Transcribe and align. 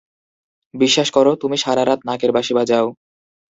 বিশ্বাস 0.73 1.09
করো, 1.11 1.31
তুমি 1.41 1.57
সারা 1.57 1.83
রাত 1.85 1.99
নাকের 2.07 2.31
বাঁশি 2.35 2.53
বাজাও। 2.57 2.87